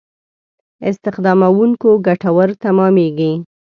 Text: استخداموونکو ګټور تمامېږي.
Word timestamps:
استخداموونکو 0.89 1.89
ګټور 2.07 2.49
تمامېږي. 2.61 3.31